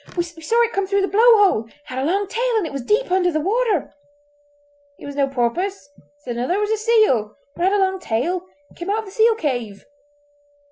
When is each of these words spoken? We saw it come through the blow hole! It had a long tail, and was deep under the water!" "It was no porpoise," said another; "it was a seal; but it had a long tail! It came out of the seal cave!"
We 0.17 0.23
saw 0.23 0.55
it 0.63 0.73
come 0.73 0.87
through 0.87 1.01
the 1.03 1.07
blow 1.07 1.23
hole! 1.37 1.65
It 1.67 1.73
had 1.83 1.99
a 1.99 2.03
long 2.05 2.25
tail, 2.27 2.55
and 2.57 2.67
was 2.73 2.81
deep 2.81 3.11
under 3.11 3.31
the 3.31 3.39
water!" 3.39 3.93
"It 4.97 5.05
was 5.05 5.15
no 5.15 5.27
porpoise," 5.27 5.91
said 6.17 6.37
another; 6.37 6.55
"it 6.55 6.59
was 6.59 6.71
a 6.71 6.77
seal; 6.77 7.37
but 7.55 7.65
it 7.67 7.71
had 7.71 7.77
a 7.79 7.83
long 7.85 7.99
tail! 7.99 8.47
It 8.71 8.77
came 8.77 8.89
out 8.89 8.97
of 8.97 9.05
the 9.05 9.11
seal 9.11 9.35
cave!" 9.35 9.85